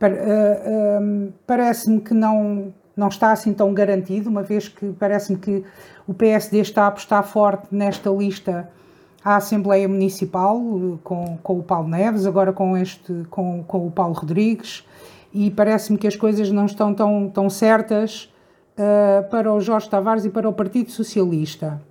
[0.00, 5.64] Uh, parece-me que não, não está assim tão garantido, uma vez que parece-me que
[6.06, 8.68] o PSD está a apostar forte nesta lista
[9.26, 10.56] à Assembleia Municipal
[11.02, 14.86] com, com o Paulo Neves, agora com, este, com, com o Paulo Rodrigues,
[15.34, 18.32] e parece-me que as coisas não estão tão, tão certas
[18.78, 21.82] uh, para o Jorge Tavares e para o Partido Socialista.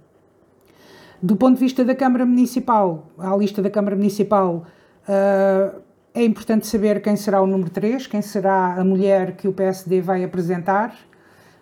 [1.21, 4.63] Do ponto de vista da Câmara Municipal, à lista da Câmara Municipal,
[5.06, 5.82] uh,
[6.13, 10.00] é importante saber quem será o número 3, quem será a mulher que o PSD
[10.00, 10.95] vai apresentar.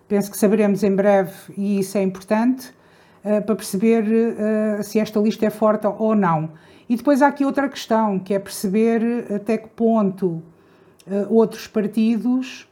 [0.06, 2.72] Penso que saberemos em breve e isso é importante.
[3.24, 6.50] Eh, para perceber uh, se esta lista é forte ou não.
[6.86, 10.42] E depois há aqui outra questão, que é perceber até que ponto uh,
[11.30, 12.68] outros partidos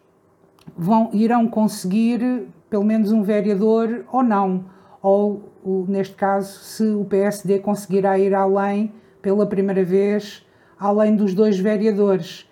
[0.77, 4.67] vão, irão conseguir pelo menos um vereador ou não.
[5.01, 5.43] Ou,
[5.89, 10.47] neste caso, se o PSD conseguirá ir além, pela primeira vez,
[10.79, 12.49] além dos dois vereadores.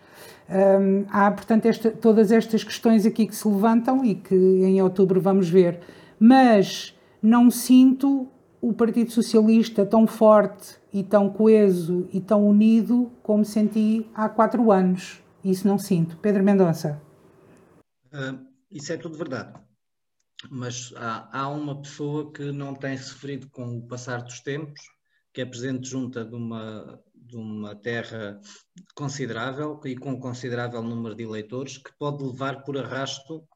[1.08, 5.48] Há, portanto, esta, todas estas questões aqui que se levantam e que em outubro vamos
[5.48, 5.78] ver.
[6.18, 8.28] Mas não sinto
[8.60, 14.70] o Partido Socialista tão forte e tão coeso e tão unido como senti há quatro
[14.70, 15.22] anos.
[15.42, 16.16] Isso não sinto.
[16.18, 17.00] Pedro Mendonça.
[18.12, 19.58] Uh, isso é tudo verdade.
[20.50, 24.80] Mas há, há, uma pessoa que não tem sofrido com o passar dos tempos,
[25.32, 28.40] que é presidente junta de uma, de uma terra
[28.94, 33.46] considerável e com considerável número de eleitores, que pode levar por arrasto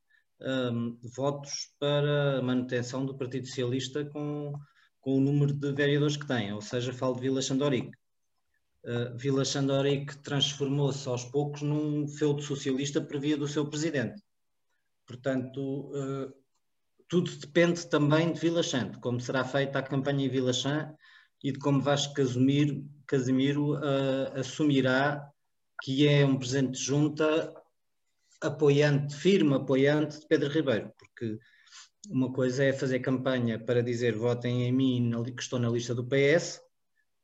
[0.45, 4.53] um, votos para a manutenção do Partido Socialista com,
[5.01, 7.97] com o número de vereadores que tem, ou seja, falo de Vila Xandorique.
[8.85, 14.23] Uh, Vila Xandorique transformou-se aos poucos num feudo socialista por via do seu presidente.
[15.07, 16.33] Portanto, uh,
[17.09, 20.95] tudo depende também de Vila de como será feita a campanha em Vila Chã
[21.43, 25.31] e de como Vasco Casimiro, Casimiro uh, assumirá
[25.83, 27.55] que é um presidente de junta
[28.45, 31.39] apoiante, firme apoiante de Pedro Ribeiro, porque
[32.11, 36.07] Uma coisa é fazer campanha para dizer votem em mim que estou na lista do
[36.07, 36.61] PS,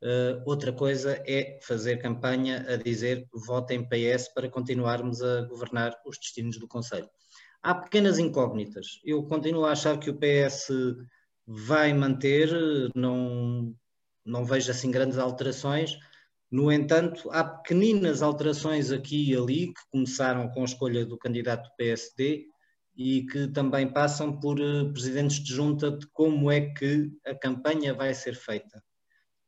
[0.03, 6.19] uh, outra coisa é fazer campanha a dizer votem PS para continuarmos a governar os
[6.19, 7.09] destinos do Conselho.
[7.63, 9.01] Há pequenas incógnitas.
[9.05, 10.69] Eu continuo a achar que o PS
[11.47, 12.49] vai manter,
[12.95, 13.75] não,
[14.25, 15.99] não vejo assim grandes alterações.
[16.51, 21.69] No entanto, há pequeninas alterações aqui e ali que começaram com a escolha do candidato
[21.69, 22.47] do PSD
[22.97, 27.95] e que também passam por uh, presidentes de junta de como é que a campanha
[27.95, 28.83] vai ser feita.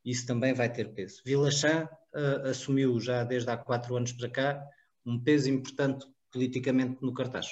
[0.05, 1.21] Isso também vai ter peso.
[1.25, 4.65] Vila Chã uh, assumiu já desde há quatro anos para cá
[5.05, 7.49] um peso importante politicamente no cartaz.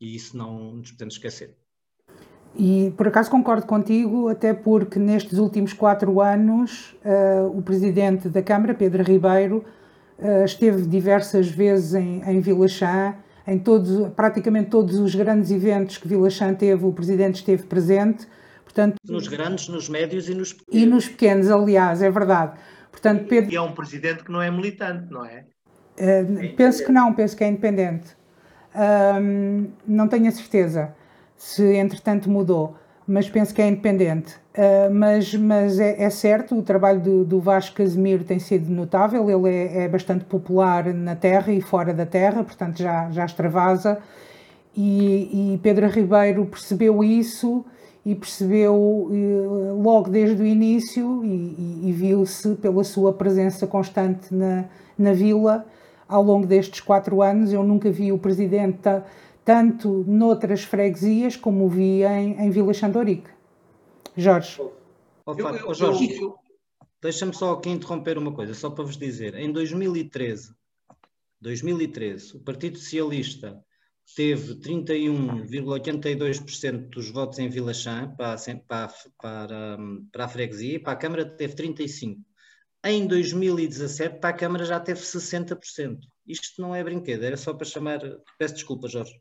[0.00, 1.56] E isso não nos podemos esquecer.
[2.58, 8.42] E por acaso concordo contigo, até porque nestes últimos quatro anos uh, o presidente da
[8.42, 9.62] Câmara, Pedro Ribeiro,
[10.18, 13.14] uh, esteve diversas vezes em, em Vila Chã,
[13.46, 18.26] em todos, praticamente todos os grandes eventos que Vila Chã teve, o presidente esteve presente.
[18.64, 20.82] Portanto, nos grandes, nos médios e nos pequenos.
[20.82, 22.58] E nos pequenos, aliás, é verdade.
[22.90, 23.52] Portanto, Pedro...
[23.52, 25.44] E é um presidente que não é militante, não é?
[25.98, 28.16] Uh, penso que não, penso que é independente.
[29.86, 30.94] não tenho a certeza
[31.36, 32.74] se entretanto mudou,
[33.06, 34.34] mas penso que é independente.
[34.56, 39.28] Uh, mas mas é, é, certo, o trabalho do, do Vasco Casemiro tem sido notável,
[39.30, 43.98] ele é, é, bastante popular na terra e fora da terra, portanto já, já extravasa.
[44.76, 47.64] E, e Pedro Ribeiro percebeu isso
[48.06, 54.32] e percebeu eh, logo desde o início e, e, e viu-se pela sua presença constante
[54.32, 55.66] na, na vila
[56.08, 57.52] ao longo destes quatro anos.
[57.52, 58.78] Eu nunca vi o presidente
[59.46, 63.30] tanto noutras freguesias como vi em, em Vila Xandorique.
[64.16, 64.60] Jorge.
[64.60, 64.72] Oh,
[65.24, 66.18] oh, Jorge,
[67.00, 69.36] deixa-me só aqui interromper uma coisa, só para vos dizer.
[69.36, 70.52] Em 2013,
[71.40, 73.64] 2013 o Partido Socialista
[74.16, 79.78] teve 31,82% dos votos em Vila Chã para, para, para,
[80.10, 82.18] para a freguesia e para a Câmara teve 35%.
[82.84, 86.00] Em 2017, para a Câmara já teve 60%.
[86.26, 88.00] Isto não é brinquedo, era só para chamar.
[88.38, 89.14] Peço desculpa, Jorge.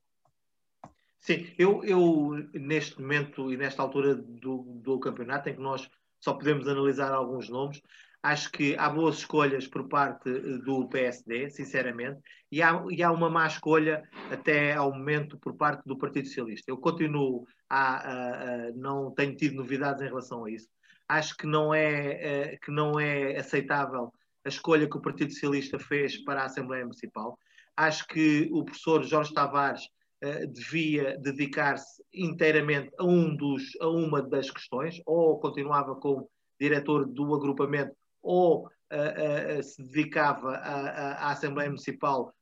[1.20, 6.34] Sim, eu, eu neste momento e nesta altura do, do campeonato, em que nós só
[6.34, 7.82] podemos analisar alguns nomes,
[8.22, 12.20] acho que há boas escolhas por parte do PSD, sinceramente,
[12.52, 16.72] e há, e há uma má escolha até ao momento por parte do Partido Socialista.
[16.72, 20.68] Eu continuo a, a, a não tenho tido novidades em relação a isso.
[21.08, 24.12] Acho que não é, é que não é aceitável
[24.44, 27.38] a escolha que o Partido Socialista fez para a Assembleia Municipal.
[27.78, 29.88] Acho que o professor Jorge Tavares
[30.22, 37.06] eh, devia dedicar-se inteiramente a, um dos, a uma das questões, ou continuava como diretor
[37.06, 42.34] do agrupamento, ou uh, se dedicava à, Assembleia Municipal,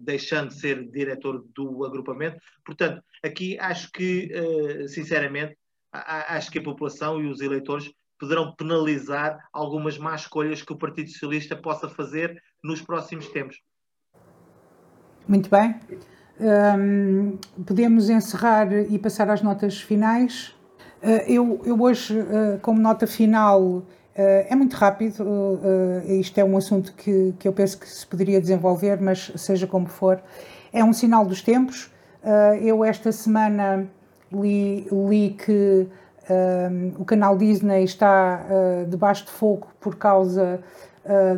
[0.00, 2.40] deixando de ser diretor do agrupamento.
[2.64, 4.28] Portanto, aqui acho que,
[4.88, 5.56] sinceramente,
[5.92, 11.10] acho que a população e os eleitores poderão penalizar algumas más escolhas que o Partido
[11.10, 13.60] Socialista possa fazer nos próximos tempos.
[15.26, 15.78] Muito bem.
[16.42, 20.52] Um, podemos encerrar e passar às notas finais.
[21.00, 23.84] Uh, eu, eu, hoje, uh, como nota final, uh,
[24.16, 25.24] é muito rápido,
[26.08, 29.86] isto é um assunto que, que eu penso que se poderia desenvolver, mas seja como
[29.86, 30.20] for,
[30.72, 31.92] é um sinal dos tempos.
[32.60, 33.86] eu, esta semana,
[34.32, 35.86] li, li que
[36.98, 38.40] o canal Disney está
[38.88, 40.60] debaixo de fogo por causa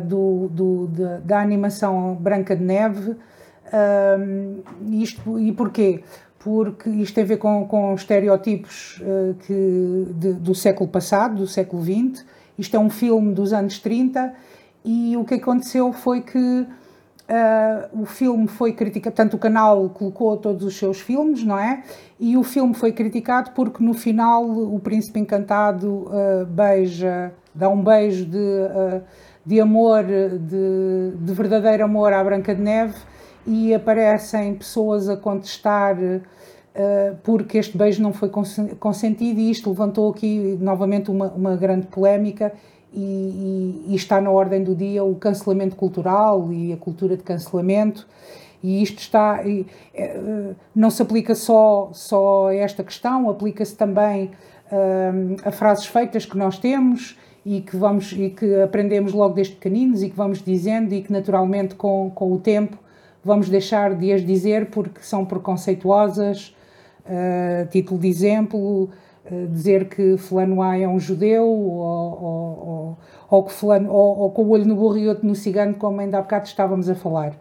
[0.03, 3.17] do, do, da, da animação Branca de Neve.
[3.73, 4.61] Um,
[5.01, 6.03] isto, e porquê?
[6.39, 11.47] Porque isto tem a ver com, com estereótipos uh, que, de, do século passado, do
[11.47, 12.23] século XX.
[12.57, 14.33] Isto é um filme dos anos 30
[14.83, 16.67] e o que aconteceu foi que uh,
[18.01, 21.83] o filme foi criticado, tanto o canal colocou todos os seus filmes, não é?
[22.19, 27.83] E o filme foi criticado porque no final o príncipe encantado uh, beija, dá um
[27.83, 28.39] beijo de,
[29.43, 32.95] de amor, de, de verdadeiro amor à Branca de Neve
[33.45, 38.29] e aparecem pessoas a contestar uh, porque este beijo não foi
[38.79, 42.53] consentido e isto levantou aqui novamente uma, uma grande polémica
[42.93, 47.23] e, e, e, está na ordem do dia o cancelamento cultural e a cultura de
[47.23, 48.07] cancelamento.
[48.63, 54.31] E isto está e, uh, não se aplica só, só a esta questão, aplica-se também
[54.71, 59.53] uh, a frases feitas que nós temos e que vamos e que aprendemos logo desde
[59.53, 62.77] pequeninos e que vamos dizendo e que naturalmente com, com o tempo
[63.25, 66.55] vamos deixar de as dizer porque são preconceituosas.
[67.05, 68.89] Uh, título de exemplo,
[69.25, 72.97] uh, dizer que fulano A é um judeu ou, ou,
[73.29, 76.19] ou, que fulano, ou, com o olho no burro e outro no cigano, como ainda
[76.19, 77.35] há bocado estávamos a falar.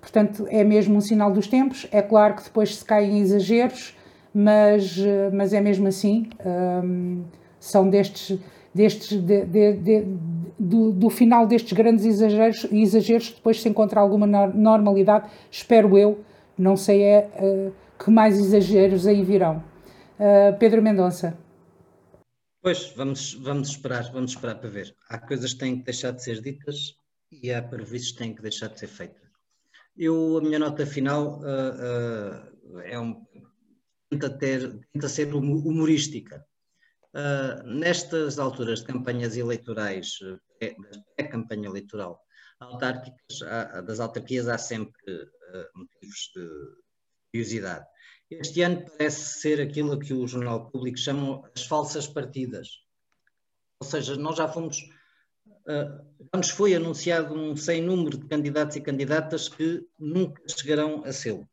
[0.00, 1.86] Portanto, é mesmo um sinal dos tempos.
[1.90, 3.96] É claro que depois se caem exageros,
[4.32, 4.96] mas,
[5.32, 6.28] mas é mesmo assim.
[6.44, 7.24] Um,
[7.58, 8.38] são destes,
[8.72, 10.04] destes de, de, de,
[10.58, 16.24] do, do, final destes grandes exageros, exageros, depois se encontra alguma normalidade, espero eu,
[16.56, 19.62] não sei é, uh, que mais exageros aí virão.
[20.18, 21.36] Uh, Pedro Mendonça.
[22.62, 24.94] Pois, vamos, vamos esperar, vamos esperar para ver.
[25.08, 26.96] Há coisas que têm que deixar de ser ditas
[27.30, 29.22] e há previstos que têm que deixar de ser feitas.
[29.96, 33.24] Eu, a minha nota final uh, é um,
[34.10, 36.45] tenta, ter, tenta ser humorística.
[37.16, 40.18] Uh, nestas alturas de campanhas eleitorais,
[41.16, 42.20] pré-campanha eleitoral,
[42.60, 45.00] autárquicas, há, das autarquias há sempre
[45.74, 46.46] motivos de
[47.32, 47.86] curiosidade.
[48.30, 52.68] Este ano parece ser aquilo que o Jornal Público chama as falsas partidas.
[53.80, 54.78] Ou seja, nós já fomos.
[55.68, 61.04] Uh, já nos foi anunciado um sem número de candidatos e candidatas que nunca chegarão
[61.04, 61.46] a ser.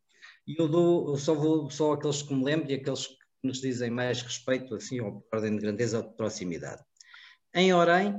[0.46, 3.90] E eu dou, só vou só aqueles que me lembro e aqueles que nos dizem
[3.90, 6.82] mais respeito, assim, ou por ordem de grandeza ou de proximidade.
[7.54, 8.14] Em Orem,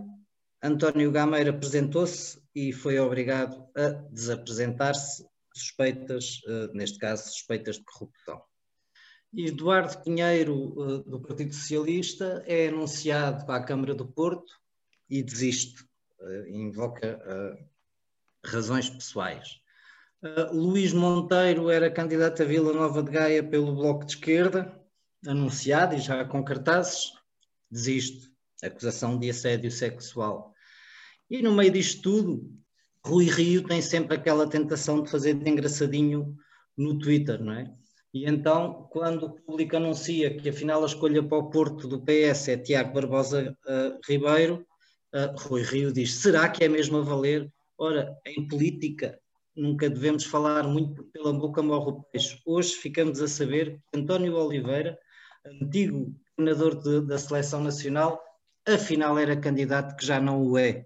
[0.64, 8.42] António Gameira apresentou-se e foi obrigado a desapresentar-se suspeitas, uh, neste caso, suspeitas de corrupção.
[9.36, 14.54] Eduardo Pinheiro, uh, do Partido Socialista, é anunciado para a Câmara do Porto
[15.10, 15.84] e desiste,
[16.20, 17.20] uh, invoca
[18.44, 19.60] razões pessoais.
[20.52, 24.85] Luís Monteiro era candidato a Vila Nova de Gaia pelo Bloco de Esquerda,
[25.28, 27.12] anunciado e já com cartazes,
[27.70, 28.32] desiste,
[28.64, 30.54] acusação de assédio sexual.
[31.30, 32.52] E no meio disto tudo,
[33.06, 36.36] Rui Rio tem sempre aquela tentação de fazer de engraçadinho
[36.78, 37.72] no Twitter, não é?
[38.14, 42.48] E então, quando o público anuncia que afinal a escolha para o Porto do PS
[42.48, 44.66] é Tiago Barbosa uh, Ribeiro,
[45.14, 47.52] uh, Rui Rio diz: será que é mesmo a valer?
[47.78, 49.20] Ora, em política
[49.56, 52.40] nunca devemos falar muito pela boca morre o peixe.
[52.46, 54.98] Hoje ficamos a saber que António Oliveira,
[55.46, 58.22] antigo treinador de, da seleção nacional,
[58.68, 60.86] afinal era candidato que já não o é.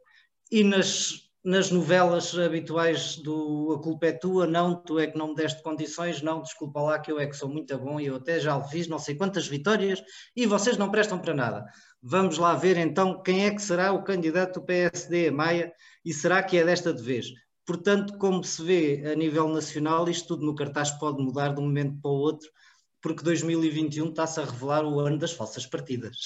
[0.51, 5.29] E nas nas novelas habituais do A culpa é tua, não, tu é que não
[5.29, 8.15] me deste condições, não, desculpa lá que eu é que sou muito bom e eu
[8.17, 10.03] até já fiz não sei quantas vitórias
[10.35, 11.65] e vocês não prestam para nada.
[12.01, 15.71] Vamos lá ver então quem é que será o candidato do PSD Maia
[16.03, 17.27] e será que é desta de vez?
[17.65, 21.65] Portanto, como se vê a nível nacional, isto tudo no cartaz pode mudar de um
[21.65, 22.49] momento para o outro,
[23.01, 26.17] porque 2021 está-se a revelar o ano das falsas partidas.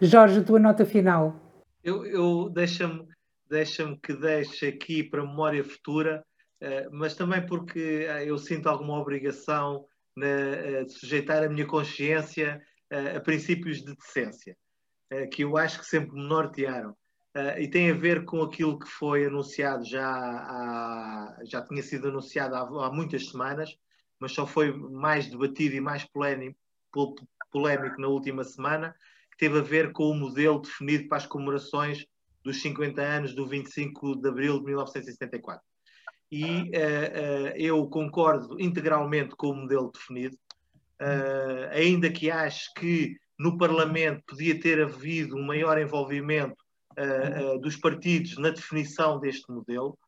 [0.00, 1.36] Jorge, a tua nota final.
[1.82, 3.06] Eu, eu deixa-me
[3.52, 6.24] deixa-me que deixe aqui para memória futura,
[6.62, 9.84] uh, mas também porque uh, eu sinto alguma obrigação
[10.16, 12.60] na, uh, de sujeitar a minha consciência
[13.16, 14.54] a princípios de decência,
[15.32, 16.94] que eu acho que sempre me nortearam.
[17.58, 22.54] e tem a ver com aquilo que foi anunciado já há, já tinha sido anunciado
[22.54, 23.78] há, há muitas semanas,
[24.22, 26.56] mas só foi mais debatido e mais polémico,
[27.50, 28.94] polémico na última semana,
[29.32, 32.06] que teve a ver com o modelo definido para as comemorações
[32.44, 35.60] dos 50 anos do 25 de abril de 1974.
[36.30, 40.36] E uh, uh, eu concordo integralmente com o modelo definido,
[41.00, 46.56] uh, ainda que acho que no Parlamento podia ter havido um maior envolvimento
[47.62, 49.98] dos partidos na definição deste modelo.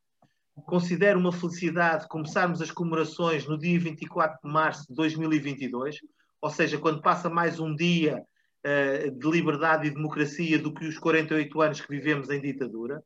[0.63, 5.99] Considero uma felicidade começarmos as comemorações no dia 24 de março de 2022,
[6.41, 8.23] ou seja, quando passa mais um dia
[8.65, 13.03] uh, de liberdade e democracia do que os 48 anos que vivemos em ditadura.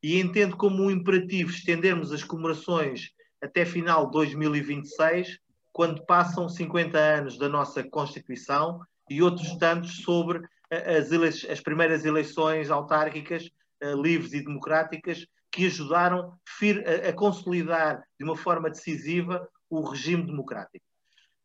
[0.00, 3.10] E entendo como um imperativo estendermos as comemorações
[3.42, 5.40] até final de 2026,
[5.72, 8.80] quando passam 50 anos da nossa Constituição
[9.10, 10.40] e outros tantos sobre
[10.70, 11.10] eh, as,
[11.50, 13.50] as primeiras eleições autárquicas
[13.82, 20.26] uh, livres e democráticas que ajudaram a, a consolidar de uma forma decisiva o regime
[20.26, 20.84] democrático.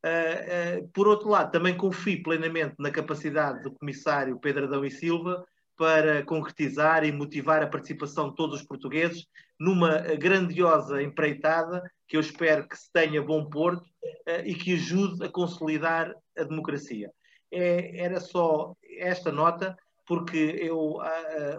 [0.04, 4.90] Uh, uh, por outro lado, também confio plenamente na capacidade do comissário Pedro Adão e
[4.90, 5.46] Silva
[5.78, 9.28] para concretizar e motivar a participação de todos os portugueses
[9.60, 15.24] numa grandiosa empreitada que eu espero que se tenha bom porto uh, e que ajude
[15.24, 17.12] a consolidar a democracia.
[17.52, 19.78] É, era só esta nota,
[20.10, 20.98] porque eu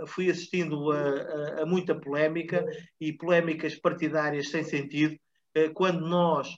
[0.09, 2.67] fui assistindo a, a, a, muita polémica
[3.01, 5.17] e polémicas partidárias sem sentido,
[5.73, 6.49] quando nós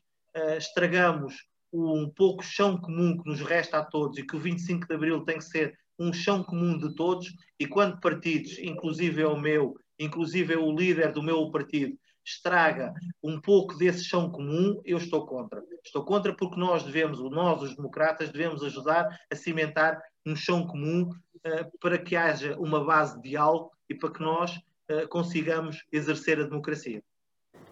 [0.57, 1.34] estragamos
[1.70, 5.22] um pouco chão comum que nos resta a todos e que o 25 de Abril
[5.24, 7.30] tem que ser um chão comum de todos
[7.61, 12.95] e quando partidos, inclusive é o meu, inclusive é o líder do meu partido, estraga
[13.22, 15.62] um pouco desse chão comum, eu estou contra.
[15.84, 21.11] Estou contra porque nós devemos, nós os democratas, devemos ajudar a cimentar um chão comum
[21.11, 24.57] uh, para que haja uma base de diálogo e para que nós
[24.91, 27.03] uh, consigamos exercer a democracia.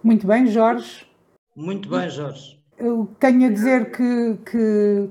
[0.03, 1.07] Muito bem, Jorge.
[1.55, 5.11] Muito bem, Jorge eu tenho a dizer que, que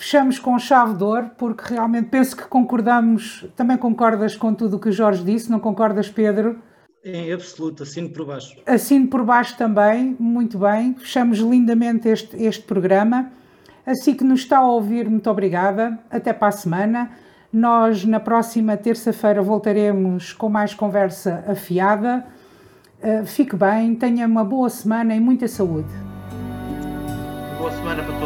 [0.00, 4.80] Fechamos com chave de ouro, porque realmente penso que concordamos, também concordas com tudo o
[4.80, 6.58] que o Jorge disse, não concordas, Pedro?
[7.04, 8.56] Em absoluto, assino por baixo.
[8.64, 10.94] Assino por baixo também, muito bem.
[10.94, 13.30] Fechamos lindamente este, este programa.
[13.86, 15.98] Assim que nos está a ouvir, muito obrigada.
[16.10, 17.10] Até para a semana.
[17.52, 22.24] Nós, na próxima terça-feira, voltaremos com mais conversa afiada.
[23.02, 25.88] Uh, fique bem, tenha uma boa semana e muita saúde.
[27.58, 28.19] Boa semana para